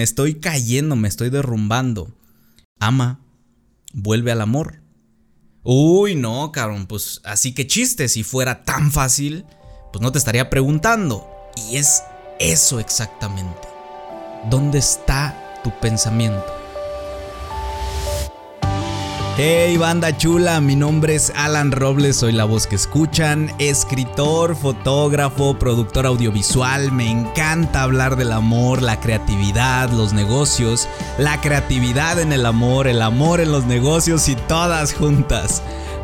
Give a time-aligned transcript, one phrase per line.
[0.00, 2.16] me estoy cayendo, me estoy derrumbando.
[2.78, 3.20] Ama,
[3.92, 4.80] vuelve al amor.
[5.62, 9.44] Uy, no, cabrón, pues así que chiste, si fuera tan fácil,
[9.92, 11.28] pues no te estaría preguntando.
[11.54, 12.02] Y es
[12.38, 13.68] eso exactamente.
[14.48, 16.59] ¿Dónde está tu pensamiento?
[19.42, 25.58] Hey banda chula, mi nombre es Alan Robles, soy la voz que escuchan, escritor, fotógrafo,
[25.58, 30.86] productor audiovisual, me encanta hablar del amor, la creatividad, los negocios,
[31.16, 35.62] la creatividad en el amor, el amor en los negocios y todas juntas.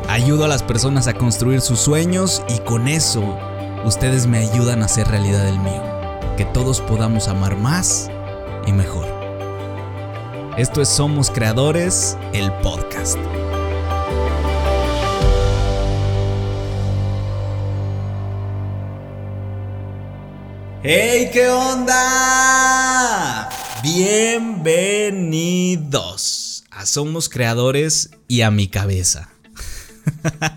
[0.09, 3.37] Ayudo a las personas a construir sus sueños y con eso
[3.85, 5.83] ustedes me ayudan a hacer realidad el mío,
[6.37, 8.09] que todos podamos amar más
[8.65, 9.16] y mejor.
[10.57, 13.15] Esto es Somos Creadores, el podcast.
[20.81, 23.47] ¡Hey, qué onda!
[23.83, 29.29] Bienvenidos a Somos Creadores y a mi cabeza.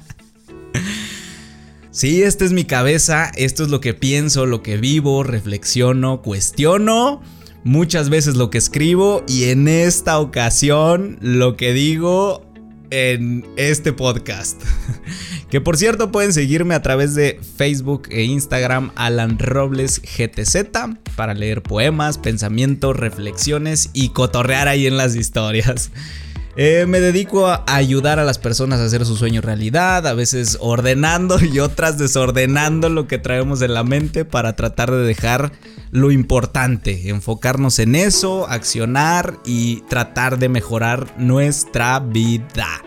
[1.90, 7.20] sí, esta es mi cabeza, esto es lo que pienso, lo que vivo, reflexiono, cuestiono
[7.64, 12.46] muchas veces lo que escribo y en esta ocasión lo que digo
[12.90, 14.60] en este podcast.
[15.50, 20.70] que por cierto pueden seguirme a través de Facebook e Instagram Alan Robles GTZ
[21.16, 25.90] para leer poemas, pensamientos, reflexiones y cotorrear ahí en las historias.
[26.56, 30.58] Eh, me dedico a ayudar a las personas a hacer su sueño realidad, a veces
[30.60, 35.52] ordenando y otras desordenando lo que traemos en la mente para tratar de dejar
[35.92, 42.82] lo importante, enfocarnos en eso, accionar y tratar de mejorar nuestra vida.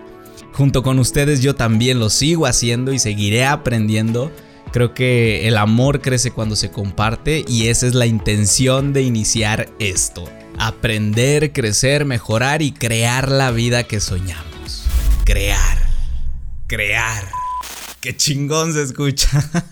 [0.51, 4.29] Junto con ustedes yo también lo sigo haciendo y seguiré aprendiendo.
[4.71, 9.69] Creo que el amor crece cuando se comparte y esa es la intención de iniciar
[9.79, 10.25] esto
[10.67, 14.85] aprender, crecer, mejorar y crear la vida que soñamos.
[15.25, 15.89] Crear,
[16.67, 17.29] crear.
[17.99, 19.29] Qué chingón se escucha.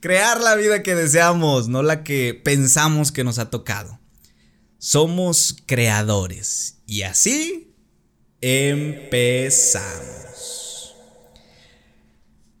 [0.00, 4.00] crear la vida que deseamos, no la que pensamos que nos ha tocado.
[4.78, 7.74] Somos creadores y así
[8.40, 10.27] empezamos.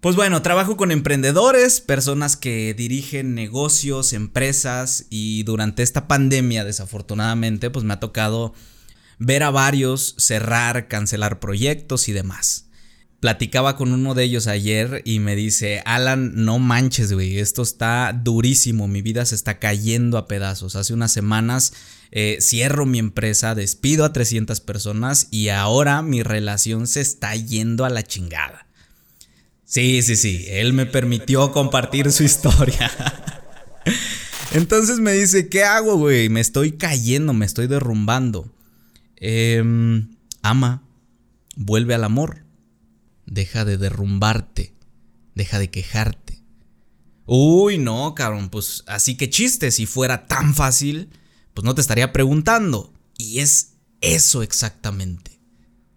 [0.00, 7.68] Pues bueno, trabajo con emprendedores, personas que dirigen negocios, empresas y durante esta pandemia desafortunadamente
[7.68, 8.54] pues me ha tocado
[9.18, 12.66] ver a varios cerrar, cancelar proyectos y demás.
[13.18, 18.12] Platicaba con uno de ellos ayer y me dice, Alan, no manches, güey, esto está
[18.12, 20.76] durísimo, mi vida se está cayendo a pedazos.
[20.76, 21.72] Hace unas semanas
[22.12, 27.84] eh, cierro mi empresa, despido a 300 personas y ahora mi relación se está yendo
[27.84, 28.67] a la chingada.
[29.68, 30.46] Sí, sí, sí.
[30.48, 32.90] Él me permitió compartir su historia.
[34.52, 36.30] Entonces me dice, ¿qué hago, güey?
[36.30, 38.50] Me estoy cayendo, me estoy derrumbando.
[39.16, 40.88] Em, ama,
[41.54, 42.46] vuelve al amor.
[43.26, 44.72] Deja de derrumbarte.
[45.34, 46.42] Deja de quejarte.
[47.26, 51.10] Uy, no, cabrón, pues así que chiste, si fuera tan fácil,
[51.52, 52.94] pues no te estaría preguntando.
[53.18, 55.38] Y es eso exactamente.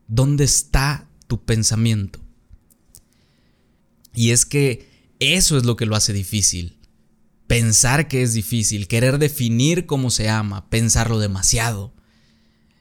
[0.08, 2.21] ¿Dónde está tu pensamiento?
[4.14, 4.90] Y es que
[5.20, 6.80] eso es lo que lo hace difícil.
[7.48, 11.94] Pensar que es difícil, querer definir cómo se ama, pensarlo demasiado.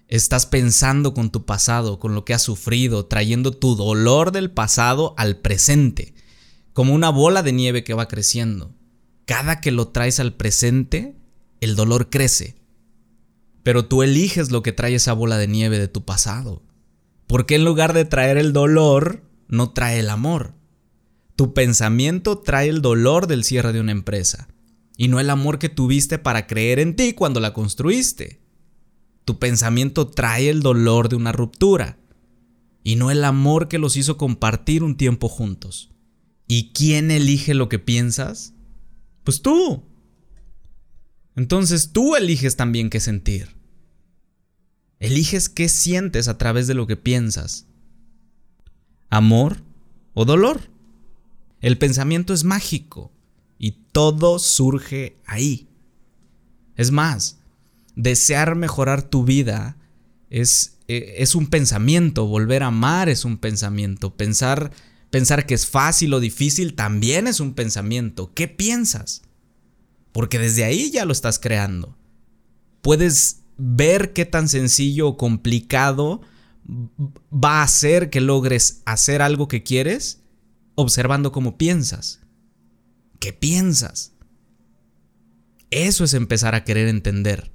[0.09, 5.15] Estás pensando con tu pasado, con lo que has sufrido, trayendo tu dolor del pasado
[5.17, 6.15] al presente,
[6.73, 8.75] como una bola de nieve que va creciendo.
[9.25, 11.17] Cada que lo traes al presente,
[11.61, 12.57] el dolor crece.
[13.63, 16.63] Pero tú eliges lo que trae esa bola de nieve de tu pasado.
[17.27, 20.55] ¿Por qué en lugar de traer el dolor, no trae el amor?
[21.41, 24.47] Tu pensamiento trae el dolor del cierre de una empresa
[24.99, 28.43] y no el amor que tuviste para creer en ti cuando la construiste.
[29.25, 31.99] Tu pensamiento trae el dolor de una ruptura
[32.85, 35.91] y no el amor que los hizo compartir un tiempo juntos.
[36.47, 38.53] ¿Y quién elige lo que piensas?
[39.25, 39.83] Pues tú.
[41.37, 43.57] Entonces tú eliges también qué sentir.
[44.99, 47.67] Eliges qué sientes a través de lo que piensas.
[49.09, 49.63] ¿Amor
[50.13, 50.69] o dolor?
[51.61, 53.13] El pensamiento es mágico
[53.59, 55.69] y todo surge ahí.
[56.77, 57.39] Es más,
[57.97, 59.77] desear mejorar tu vida
[60.31, 64.73] es, e, es un pensamiento, volver a amar es un pensamiento, pensar,
[65.11, 68.33] pensar que es fácil o difícil también es un pensamiento.
[68.33, 69.23] ¿Qué piensas?
[70.13, 71.97] Porque desde ahí ya lo estás creando.
[72.81, 76.23] Puedes ver qué tan sencillo o complicado
[77.33, 80.21] va a ser que logres hacer algo que quieres
[80.75, 82.21] observando cómo piensas.
[83.19, 84.13] ¿Qué piensas?
[85.71, 87.53] Eso es empezar a querer entender.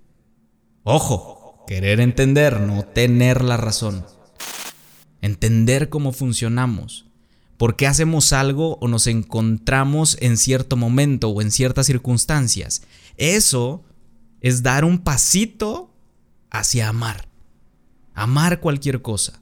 [0.84, 4.06] Ojo, querer entender, no tener la razón.
[5.22, 7.06] Entender cómo funcionamos.
[7.58, 12.84] ¿Por qué hacemos algo o nos encontramos en cierto momento o en ciertas circunstancias?
[13.18, 13.84] Eso
[14.42, 15.94] es dar un pasito
[16.52, 17.28] hacia amar.
[18.14, 19.42] Amar cualquier cosa.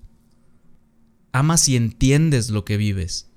[1.31, 3.27] Ama si entiendes lo que vives,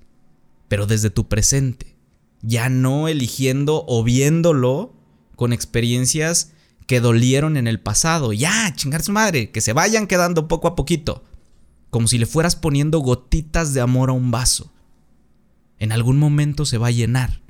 [0.67, 1.97] pero desde tu presente,
[2.41, 4.93] ya no eligiendo o viéndolo
[5.35, 6.51] con experiencias
[6.87, 8.33] que dolieron en el pasado.
[8.33, 11.23] Ya, chingar su madre, que se vayan quedando poco a poquito
[11.89, 14.71] como si le fueras poniendo gotitas de amor a un vaso.
[15.79, 17.41] En algún momento se va a llenar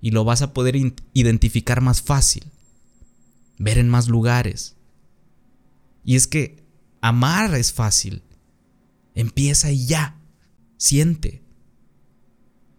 [0.00, 0.76] y lo vas a poder
[1.12, 2.44] identificar más fácil,
[3.58, 4.76] ver en más lugares.
[6.04, 6.64] Y es que
[7.00, 8.22] amar es fácil.
[9.14, 10.18] Empieza y ya,
[10.76, 11.42] siente.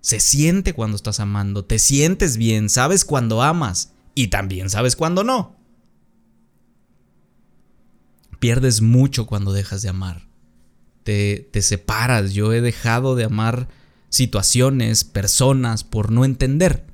[0.06, 5.24] Se siente cuando estás amando, te sientes bien, sabes cuando amas y también sabes cuando
[5.24, 5.56] no.
[8.40, 10.26] Pierdes mucho cuando dejas de amar
[11.06, 12.34] te, separas.
[12.34, 13.70] Yo he dejado de amar
[14.10, 16.86] situaciones, personas, por no entender.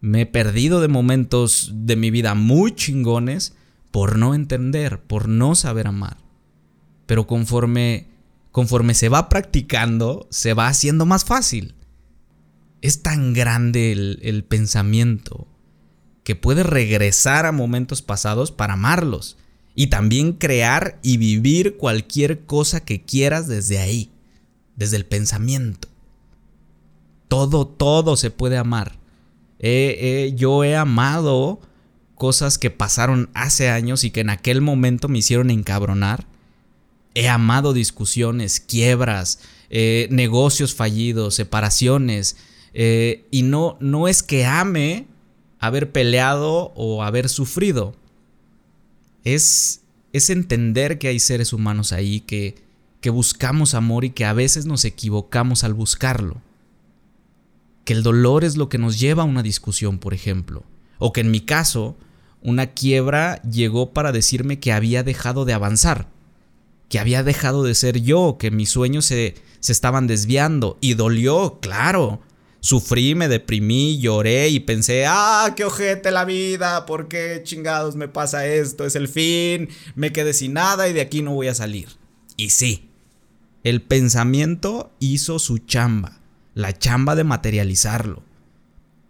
[0.00, 3.54] Me he perdido de momentos de mi vida muy chingones
[3.90, 6.18] por no entender, por no saber amar.
[7.06, 8.08] Pero conforme,
[8.52, 11.74] conforme se va practicando, se va haciendo más fácil.
[12.82, 15.46] Es tan grande el, pensamiento
[16.24, 19.38] que puede regresar a momentos pasados para amarlos
[19.74, 24.10] y también crear y vivir cualquier cosa que quieras desde ahí,
[24.76, 25.88] desde el pensamiento.
[27.28, 28.98] Todo, todo se puede amar.
[30.36, 31.60] yo he amado
[32.16, 36.26] cosas que pasaron hace años y que en aquel momento me hicieron encabronar.
[37.14, 39.40] He amado discusiones, quiebras,
[39.70, 42.36] eh, negocios fallidos, separaciones.
[42.74, 45.06] Eh, y no, no es que ame
[45.58, 47.94] haber peleado o haber sufrido
[49.24, 49.82] es,
[50.12, 52.56] es entender que hay seres humanos ahí, que,
[53.00, 56.40] que buscamos amor y que a veces nos equivocamos al buscarlo.
[57.84, 60.64] Que el dolor es lo que nos lleva a una discusión, por ejemplo.
[60.98, 61.96] O que en mi caso,
[62.40, 66.08] una quiebra llegó para decirme que había dejado de avanzar,
[66.88, 70.78] que había dejado de ser yo, que mis sueños se, se estaban desviando.
[70.80, 72.20] Y dolió, claro,
[72.64, 78.06] Sufrí, me deprimí, lloré y pensé, ah, qué ojete la vida, ¿por qué chingados me
[78.06, 78.86] pasa esto?
[78.86, 81.88] Es el fin, me quedé sin nada y de aquí no voy a salir.
[82.36, 82.88] Y sí,
[83.64, 86.20] el pensamiento hizo su chamba,
[86.54, 88.22] la chamba de materializarlo.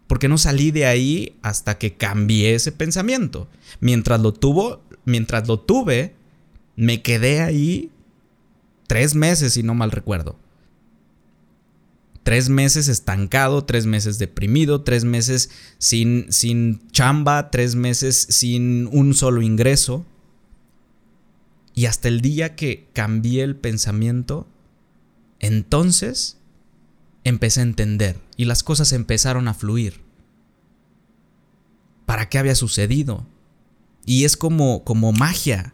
[0.07, 3.47] Porque no salí de ahí hasta que cambié ese pensamiento.
[3.79, 6.15] Mientras lo tuvo, mientras lo tuve,
[6.75, 7.91] me quedé ahí
[8.87, 10.39] tres meses, si no mal recuerdo.
[12.23, 19.13] Tres meses estancado, tres meses deprimido, tres meses sin, sin chamba, tres meses sin un
[19.13, 20.05] solo ingreso.
[21.75, 24.47] Y hasta el día que cambié el pensamiento,
[25.39, 26.37] entonces
[27.25, 30.01] empecé a entender y las cosas empezaron a fluir.
[32.05, 33.25] ¿Para qué había sucedido?
[34.05, 35.73] Y es como, como magia.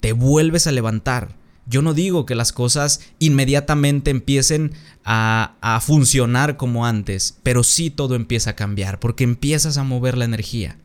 [0.00, 1.37] Te vuelves a levantar.
[1.68, 4.72] Yo no digo que las cosas inmediatamente empiecen
[5.04, 10.16] a, a, funcionar como antes, pero sí todo empieza a cambiar, porque empiezas a mover
[10.16, 10.78] la energía.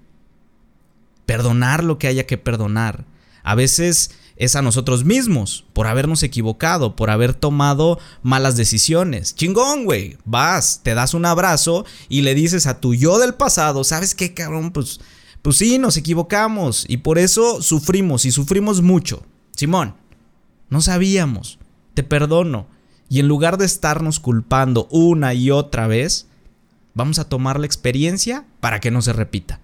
[1.26, 3.06] Perdonar lo que haya que perdonar.
[3.44, 9.36] A veces es a nosotros mismos, por habernos equivocado, por haber tomado malas decisiones.
[9.36, 10.18] Chingón, güey.
[10.26, 14.34] Vas, te das un abrazo y le dices a tu yo del pasado, ¿sabes qué,
[14.34, 14.72] cabrón?
[14.72, 15.00] Pues,
[15.42, 19.24] pues sí, nos equivocamos y por eso sufrimos y sufrimos mucho.
[19.56, 19.96] Simón,
[20.74, 21.60] no sabíamos.
[21.94, 22.66] Te perdono.
[23.08, 26.26] Y en lugar de estarnos culpando una y otra vez,
[26.96, 29.60] vamos a tomar la experiencia para que no se repita.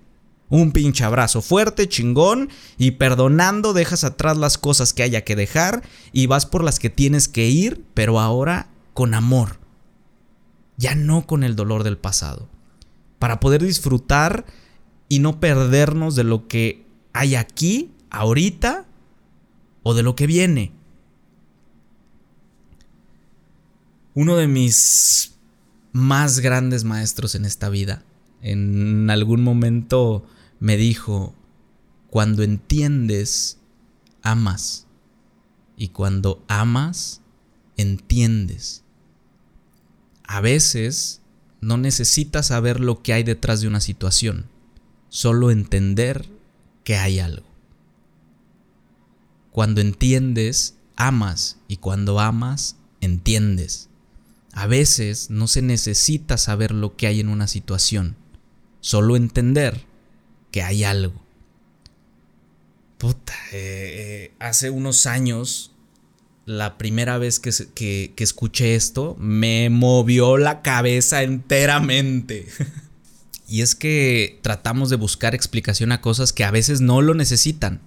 [0.50, 5.82] Un pinche abrazo fuerte, chingón, y perdonando dejas atrás las cosas que haya que dejar
[6.12, 9.58] y vas por las que tienes que ir, pero ahora con amor.
[10.78, 12.48] Ya no con el dolor del pasado.
[13.18, 14.46] Para poder disfrutar
[15.08, 18.86] y no perdernos de lo que hay aquí, ahorita,
[19.82, 20.72] o de lo que viene.
[24.20, 25.36] Uno de mis
[25.94, 28.04] más grandes maestros en esta vida,
[28.42, 30.26] en algún momento
[30.60, 31.34] me dijo,
[32.10, 33.60] cuando entiendes,
[34.22, 34.88] amas.
[35.78, 37.22] Y cuando amas,
[37.78, 38.84] entiendes.
[40.24, 41.22] A veces
[41.62, 44.48] no necesitas saber lo que hay detrás de una situación,
[45.08, 46.28] solo entender
[46.84, 47.48] que hay algo.
[49.52, 53.88] Cuando entiendes, amas y cuando amas, entiendes.
[54.53, 58.15] A veces no se necesita saber lo que hay en una situación,
[58.82, 59.86] solo entender
[60.51, 61.22] que hay algo.
[62.98, 65.72] Puta, eh, eh, hace unos años,
[66.46, 72.48] la primera vez que, escuché esto, me movió la cabeza enteramente.
[73.48, 77.82] y es que tratamos de buscar explicación a cosas que a veces no lo necesitan,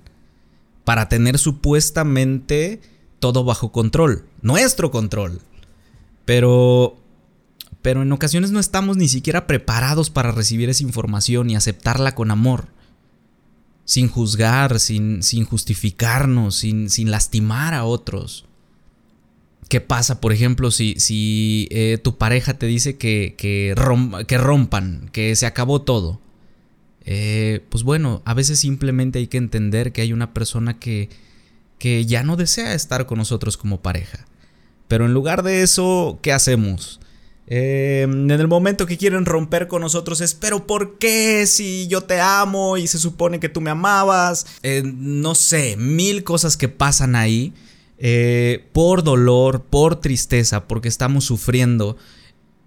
[0.84, 2.80] para tener supuestamente
[3.18, 5.42] todo bajo control, nuestro control.
[6.24, 7.02] Pero
[7.82, 12.30] pero en ocasiones no estamos ni siquiera preparados para recibir esa información y aceptarla con
[12.30, 12.68] amor,
[13.84, 18.46] sin juzgar, sin, sin justificarnos, sin, sin, lastimar a otros.
[19.68, 23.74] ¿Qué pasa, por ejemplo, si, si eh, tu pareja te dice que, que,
[24.28, 26.20] que, rompan, que se acabó todo?
[27.04, 31.08] Eh, pues bueno, a veces simplemente hay que entender que hay una persona que,
[31.78, 34.26] que ya no desea estar con nosotros como pareja.
[34.88, 37.00] Pero en lugar de eso, ¿qué hacemos?
[37.54, 42.00] Eh, en el momento que quieren romper con nosotros es, pero ¿por qué si yo
[42.02, 44.46] te amo y se supone que tú me amabas?
[44.62, 47.52] Eh, no sé, mil cosas que pasan ahí
[47.98, 51.96] eh, por dolor, por tristeza, porque estamos sufriendo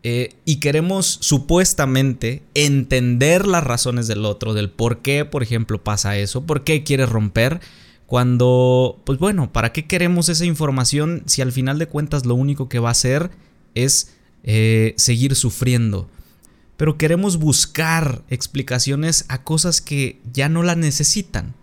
[0.07, 6.45] y queremos supuestamente entender las razones del otro, del por qué, por ejemplo, pasa eso,
[6.45, 7.59] por qué quiere romper.
[8.07, 12.69] Cuando, pues bueno, ¿para qué queremos esa información si al final de cuentas lo único
[12.69, 13.31] que va a hacer
[13.75, 14.15] es
[14.47, 16.07] eh, seguir sufriendo.
[16.77, 21.55] Pero queremos buscar explicaciones a cosas que ya no la necesitan.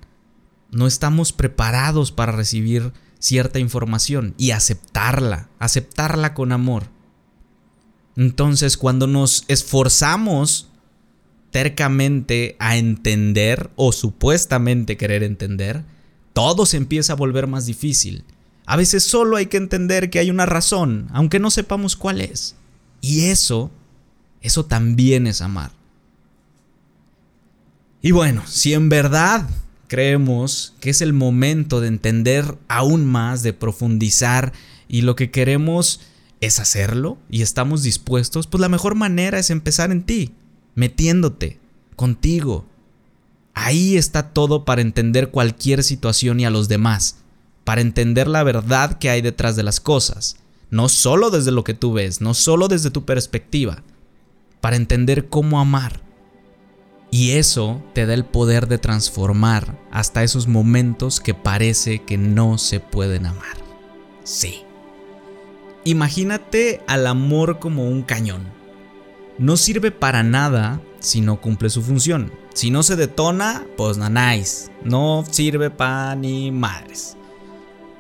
[0.73, 6.89] No estamos preparados para recibir cierta información y aceptarla, aceptarla con amor.
[8.17, 10.69] Entonces cuando nos esforzamos
[11.53, 15.85] tercamente a entender o supuestamente querer entender,
[16.33, 18.25] todo se empieza a volver más difícil.
[18.67, 22.55] A veces solo hay que entender que hay una razón, aunque no sepamos cuál es.
[23.01, 23.71] Y eso,
[24.41, 25.73] eso también es amar.
[28.01, 29.49] Y bueno, si en verdad
[29.89, 34.53] creemos que es el momento de entender aún más, de profundizar
[34.89, 36.01] y lo que queremos
[36.41, 40.33] es hacerlo y estamos dispuestos, pues la mejor manera es empezar en ti,
[40.75, 41.61] metiéndote,
[41.95, 42.67] contigo.
[43.55, 47.17] Ahí está todo para entender cualquier situación y a los demás,
[47.65, 50.37] para entender la verdad que hay detrás de las cosas
[50.73, 53.83] no solo desde lo que tú ves, no solo desde tu perspectiva,
[54.63, 56.01] para entender cómo amar.
[57.11, 62.57] Y eso te da el poder de transformar hasta esos momentos que parece que no
[62.57, 63.59] se pueden amar.
[64.25, 64.63] Sí.
[65.85, 68.47] Imagínate al amor como un cañón.
[69.39, 72.33] No sirve para nada si no cumple su función.
[72.55, 74.71] Si no se detona, pues nanáis.
[74.85, 77.17] No sirve para ni madres.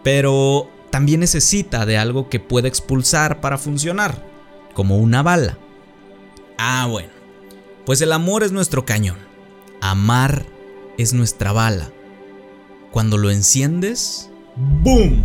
[0.02, 4.26] Pero también necesita de algo que pueda expulsar para funcionar,
[4.74, 5.58] como una bala.
[6.58, 7.10] Ah, bueno,
[7.86, 9.16] pues el amor es nuestro cañón.
[9.80, 10.44] Amar
[10.98, 11.90] es nuestra bala.
[12.90, 15.24] Cuando lo enciendes, ¡boom!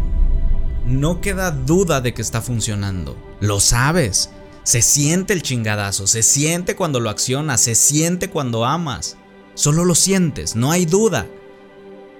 [0.85, 3.17] No queda duda de que está funcionando.
[3.41, 4.31] Lo sabes.
[4.67, 9.15] Se siente el chingadazo, se siente cuando lo accionas, se siente cuando amas.
[9.53, 11.25] Solo lo sientes, no hay duda.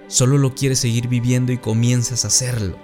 [0.06, 2.78] Solo lo quieres seguir viviendo y comienzas a hacerlo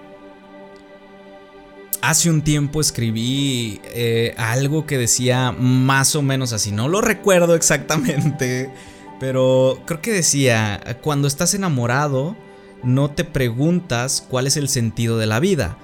[2.03, 6.71] hace un tiempo escribí eh, algo que decía más o menos así.
[6.71, 8.71] No lo recuerdo exactamente,
[9.19, 12.37] pero creo que decía, cuando estás enamorado,
[12.83, 15.79] no te preguntas cuál es el sentido de la vida,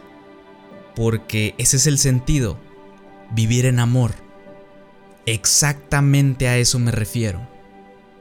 [0.94, 2.58] porque ese es el sentido,
[3.30, 4.12] vivir en amor.
[5.26, 7.46] Exactamente a eso me refiero.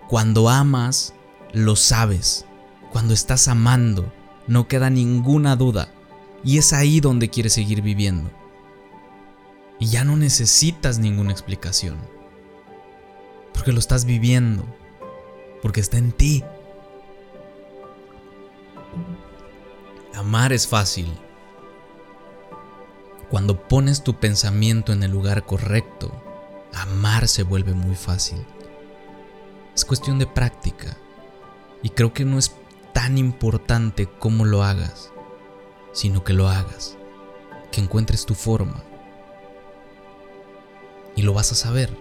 [0.07, 1.13] Cuando amas,
[1.53, 2.45] lo sabes.
[2.91, 4.11] Cuando estás amando,
[4.47, 5.89] no queda ninguna duda
[6.43, 8.31] y es ahí donde quieres seguir viviendo.
[9.79, 11.97] Y ya no necesitas ninguna explicación.
[13.53, 14.65] Porque lo estás viviendo.
[15.61, 16.43] Porque está en ti.
[20.15, 21.07] Amar es fácil.
[23.29, 26.11] Cuando pones tu pensamiento en el lugar correcto,
[26.73, 28.43] amar se vuelve muy fácil.
[29.75, 30.97] Es cuestión de práctica.
[31.83, 32.51] Y creo que no es
[32.93, 35.11] tan importante cómo lo hagas
[35.91, 36.97] sino que lo hagas,
[37.71, 38.83] que encuentres tu forma.
[41.15, 41.95] Y lo vas a saber.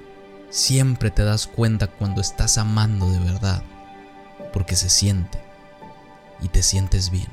[0.51, 3.63] Siempre te das cuenta cuando estás amando de verdad,
[4.53, 5.43] porque se siente
[6.41, 7.29] y te sientes bien.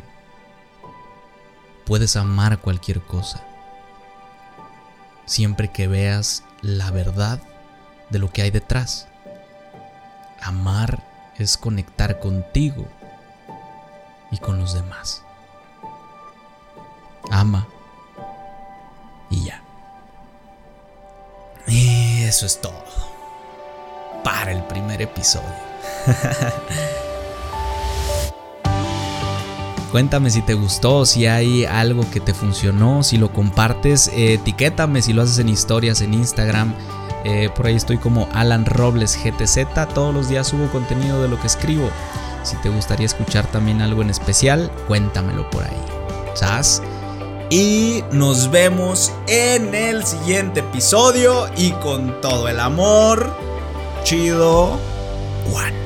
[1.85, 3.45] Puedes amar cualquier cosa,
[5.25, 7.39] siempre que veas la verdad
[8.09, 9.07] de lo que hay detrás.
[10.41, 11.03] Amar
[11.37, 12.85] es conectar contigo
[14.31, 15.25] y con los demás
[17.31, 17.67] ama
[19.29, 19.61] y ya.
[21.67, 22.83] Y eso es todo
[24.23, 25.49] para el primer episodio.
[29.95, 35.13] Cuéntame si te gustó, si hay algo que te funcionó, si lo compartes, etiquétame si
[35.13, 36.75] lo haces en historias en Instagram.
[37.23, 39.93] Eh, por ahí estoy como Alan Robles GTZ.
[39.93, 41.89] Todos los días subo contenido de lo que escribo.
[42.43, 45.81] Si te gustaría escuchar también algo en especial, cuéntamelo por ahí.
[46.33, 46.81] ¿Sabes?
[47.49, 53.33] Y nos vemos en el siguiente episodio y con todo el amor.
[54.03, 54.77] Chido.
[55.53, 55.84] One.